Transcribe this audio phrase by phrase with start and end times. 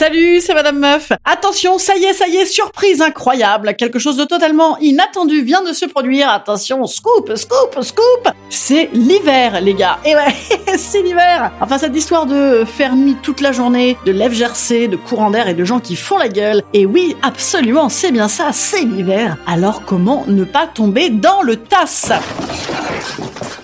[0.00, 1.12] Salut, c'est Madame Meuf.
[1.26, 3.74] Attention, ça y est, ça y est, surprise incroyable.
[3.76, 6.30] Quelque chose de totalement inattendu vient de se produire.
[6.30, 8.32] Attention, scoop, scoop, scoop.
[8.48, 9.98] C'est l'hiver, les gars.
[10.06, 10.34] Et ouais,
[10.78, 11.52] c'est l'hiver.
[11.60, 15.48] Enfin, cette histoire de faire nuit toute la journée, de lèvres gercées, de courants d'air
[15.48, 16.62] et de gens qui font la gueule.
[16.72, 19.36] Et oui, absolument, c'est bien ça, c'est l'hiver.
[19.46, 22.10] Alors comment ne pas tomber dans le tasse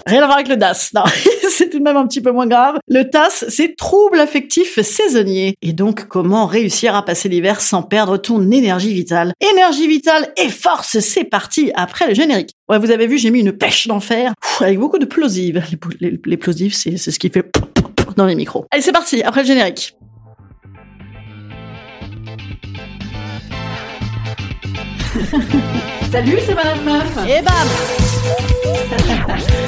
[0.06, 1.02] Rien à voir avec le DAS, non,
[1.50, 2.78] c'est tout de même un petit peu moins grave.
[2.86, 5.56] Le TAS, c'est trouble affectif saisonnier.
[5.62, 9.32] Et donc, comment réussir à passer l'hiver sans perdre ton énergie vitale?
[9.40, 12.52] Énergie vitale et force, c'est parti après le générique.
[12.68, 15.60] Ouais, vous avez vu, j'ai mis une pêche d'enfer, avec beaucoup de plosives.
[16.00, 17.50] Les, les, les plosives, c'est ce qui fait
[18.16, 18.64] dans les micros.
[18.70, 19.96] Allez, c'est parti, après le générique.
[26.12, 27.18] Salut, c'est Madame Meuf.
[27.28, 27.66] Et bam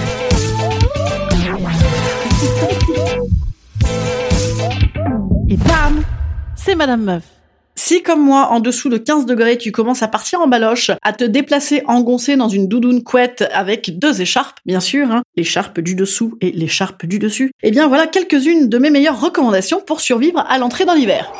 [5.66, 6.02] bam
[6.56, 7.22] C'est Madame Meuf.
[7.74, 11.12] Si comme moi, en dessous de 15 degrés, tu commences à partir en baloche, à
[11.12, 15.94] te déplacer engoncé dans une doudoune couette avec deux écharpes, bien sûr, hein, l'écharpe du
[15.94, 20.44] dessous et l'écharpe du dessus, eh bien voilà quelques-unes de mes meilleures recommandations pour survivre
[20.48, 21.32] à l'entrée dans l'hiver.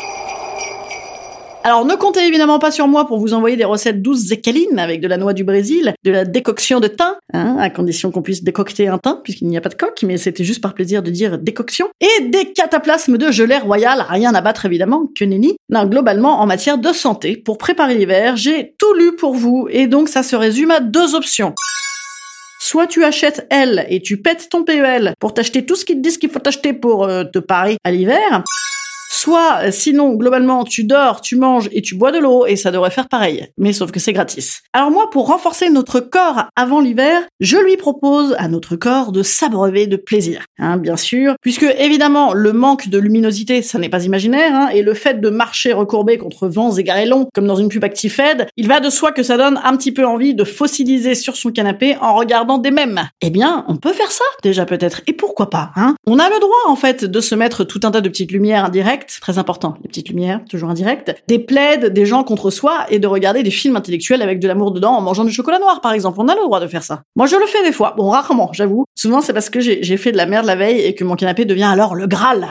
[1.65, 4.79] Alors ne comptez évidemment pas sur moi pour vous envoyer des recettes douces et câlines
[4.79, 8.23] avec de la noix du Brésil, de la décoction de thym, hein, à condition qu'on
[8.23, 11.03] puisse décocter un thym, puisqu'il n'y a pas de coque, mais c'était juste par plaisir
[11.03, 15.57] de dire décoction, et des cataplasmes de gelée royale, rien à battre évidemment, que nenni.
[15.69, 19.89] Non, globalement, en matière de santé, pour préparer l'hiver, j'ai tout lu pour vous, et
[19.89, 21.55] donc ça se résume à deux options.
[22.61, 26.03] Soit tu achètes L et tu pètes ton PEL pour t'acheter tout ce qu'ils te
[26.03, 28.43] disent qu'il faut t'acheter pour euh, te parer à l'hiver,
[29.11, 32.71] Soit, euh, sinon, globalement, tu dors, tu manges et tu bois de l'eau et ça
[32.71, 33.49] devrait faire pareil.
[33.57, 34.61] Mais sauf que c'est gratis.
[34.75, 39.23] Alors moi, pour renforcer notre corps avant l'hiver, je lui propose à notre corps de
[39.23, 40.45] s'abreuver de plaisir.
[40.59, 41.35] Hein, bien sûr.
[41.41, 45.31] Puisque, évidemment, le manque de luminosité, ça n'est pas imaginaire, hein, et le fait de
[45.31, 49.13] marcher recourbé contre vents égarés longs, comme dans une pub ActiFed, il va de soi
[49.13, 52.71] que ça donne un petit peu envie de fossiliser sur son canapé en regardant des
[52.71, 53.09] mèmes.
[53.23, 55.01] Eh bien, on peut faire ça, déjà peut-être.
[55.07, 55.95] Et pourquoi pas, hein?
[56.07, 58.67] On a le droit, en fait, de se mettre tout un tas de petites lumières
[58.67, 62.99] indirectes très important, les petites lumières, toujours indirectes, des plaides, des gens contre soi et
[62.99, 65.93] de regarder des films intellectuels avec de l'amour dedans en mangeant du chocolat noir, par
[65.93, 66.19] exemple.
[66.21, 67.03] On a le droit de faire ça.
[67.17, 67.95] Moi, je le fais des fois.
[67.97, 68.85] Bon, rarement, j'avoue.
[68.95, 71.45] Souvent, c'est parce que j'ai fait de la merde la veille et que mon canapé
[71.45, 72.49] devient alors le Graal.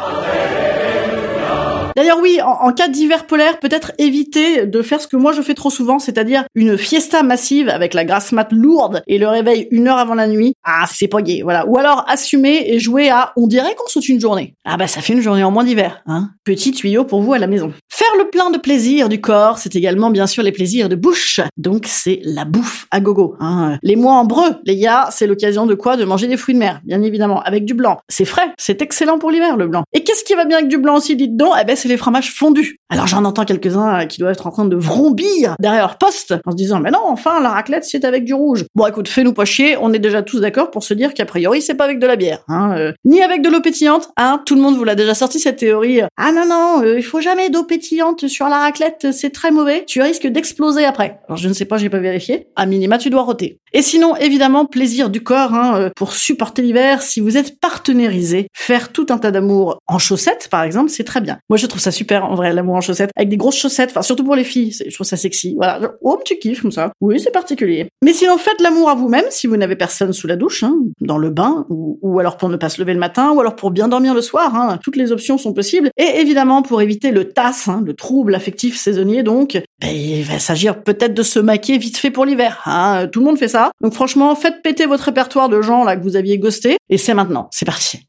[1.97, 5.55] D'ailleurs, oui, en, cas d'hiver polaire, peut-être éviter de faire ce que moi je fais
[5.55, 9.87] trop souvent, c'est-à-dire une fiesta massive avec la grasse mat lourde et le réveil une
[9.87, 10.53] heure avant la nuit.
[10.63, 11.65] Ah, c'est pas voilà.
[11.67, 14.53] Ou alors assumer et jouer à on dirait qu'on saute une journée.
[14.63, 16.29] Ah bah ça fait une journée en moins d'hiver, hein.
[16.43, 17.73] Petit tuyau pour vous à la maison.
[17.89, 21.39] Faire le plein de plaisir du corps, c'est également bien sûr les plaisirs de bouche.
[21.57, 23.35] Donc c'est la bouffe à gogo.
[23.39, 23.79] Hein.
[23.81, 25.97] Les mois en breu, les gars, c'est l'occasion de quoi?
[25.97, 27.97] De manger des fruits de mer, bien évidemment, avec du blanc.
[28.07, 29.83] C'est frais, c'est excellent pour l'hiver le blanc.
[29.93, 32.33] Et qu'est-ce qui va bien avec du blanc aussi, dites donc Eh ben les fromages
[32.33, 32.79] fondus.
[32.89, 36.51] Alors j'en entends quelques-uns qui doivent être en train de vrombir derrière leur poste en
[36.51, 38.65] se disant mais non enfin la raclette c'est avec du rouge.
[38.75, 41.61] Bon écoute fais-nous pas chier, on est déjà tous d'accord pour se dire qu'a priori
[41.61, 44.41] c'est pas avec de la bière, hein, euh, ni avec de l'eau pétillante, hein.
[44.45, 46.01] Tout le monde vous l'a déjà sorti cette théorie.
[46.17, 49.83] Ah non non, euh, il faut jamais d'eau pétillante sur la raclette, c'est très mauvais.
[49.85, 51.19] Tu risques d'exploser après.
[51.27, 52.47] Alors je ne sais pas, j'ai pas vérifié.
[52.55, 53.59] À minima tu dois roter.
[53.73, 57.01] Et sinon évidemment plaisir du corps hein, euh, pour supporter l'hiver.
[57.01, 61.21] Si vous êtes partenairisé, faire tout un tas d'amour en chaussettes par exemple, c'est très
[61.21, 61.39] bien.
[61.49, 64.01] Moi je trouve ça super en vrai, l'amour en chaussettes, avec des grosses chaussettes, enfin
[64.01, 65.55] surtout pour les filles, je trouve ça sexy.
[65.57, 66.91] Voilà, oh petit kiff comme ça.
[67.01, 67.87] Oui, c'est particulier.
[68.03, 71.17] Mais sinon, faites l'amour à vous-même si vous n'avez personne sous la douche, hein, dans
[71.17, 73.87] le bain, ou, alors pour ne pas se lever le matin, ou alors pour bien
[73.87, 74.55] dormir le soir.
[74.55, 75.89] Hein, toutes les options sont possibles.
[75.97, 80.39] Et évidemment, pour éviter le tasse, hein, le trouble affectif saisonnier, donc, ben, il va
[80.39, 82.61] s'agir peut-être de se maquer vite fait pour l'hiver.
[82.65, 83.07] Hein.
[83.11, 83.71] Tout le monde fait ça.
[83.81, 87.13] Donc franchement, faites péter votre répertoire de gens là que vous aviez ghosté, et c'est
[87.13, 87.49] maintenant.
[87.51, 88.06] C'est parti.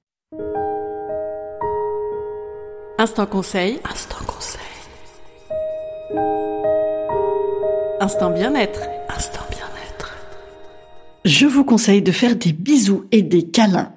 [3.00, 3.78] Instant conseil.
[3.88, 4.60] Instant conseil.
[8.00, 8.80] Instant bien-être.
[9.08, 10.16] Instant bien-être.
[11.24, 13.92] Je vous conseille de faire des bisous et des câlins.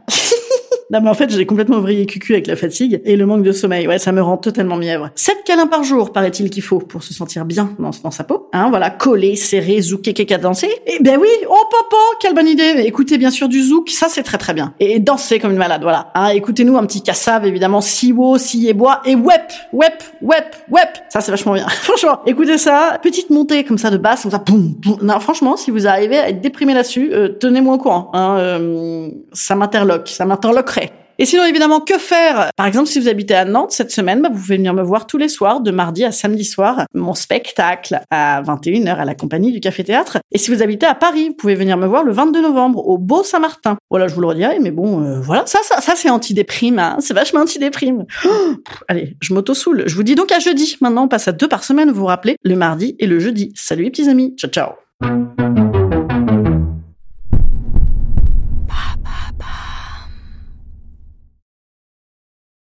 [0.91, 3.53] Non, mais en fait, j'ai complètement vrillé cucu avec la fatigue et le manque de
[3.53, 3.87] sommeil.
[3.87, 5.09] Ouais, ça me rend totalement mièvre.
[5.15, 8.49] Sept câlins par jour, paraît-il qu'il faut pour se sentir bien dans, sa peau.
[8.51, 10.69] Hein, voilà, collé, serré, zouké, kéka, danser.
[10.87, 12.83] Eh ben oui, oh papa, quelle bonne idée.
[12.85, 14.73] Écoutez bien sûr du zouk, ça c'est très très bien.
[14.81, 16.11] Et danser comme une malade, voilà.
[16.13, 20.89] Hein, écoutez-nous un petit cassave, évidemment, siwo, si et bois, et wep, wep, wep, wep.
[21.07, 21.67] Ça c'est vachement bien.
[21.69, 24.97] franchement, écoutez ça, petite montée comme ça de basse, comme ça, boum, boum.
[25.01, 28.11] Non, franchement, si vous arrivez à être déprimé là-dessus, euh, tenez-moi au courant.
[28.13, 30.80] Hein, euh, ça m'interloque, ça m'interloquerait.
[31.21, 32.49] Et sinon, évidemment, que faire?
[32.57, 35.05] Par exemple, si vous habitez à Nantes cette semaine, bah, vous pouvez venir me voir
[35.05, 39.51] tous les soirs, de mardi à samedi soir, mon spectacle à 21h à la compagnie
[39.51, 40.17] du Café Théâtre.
[40.31, 42.97] Et si vous habitez à Paris, vous pouvez venir me voir le 22 novembre au
[42.97, 43.77] Beau Saint-Martin.
[43.91, 47.13] Voilà, je vous le redirai, mais bon, euh, voilà, ça, ça, c'est anti-déprime, hein c'est
[47.13, 48.05] vachement anti-déprime.
[48.87, 49.83] allez, je m'auto-soule.
[49.85, 50.77] Je vous dis donc à jeudi.
[50.81, 53.53] Maintenant, on passe à deux par semaine, vous vous rappelez, le mardi et le jeudi.
[53.53, 55.50] Salut les petits amis, ciao ciao